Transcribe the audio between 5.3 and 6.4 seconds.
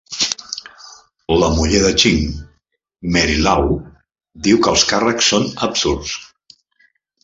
són absurds.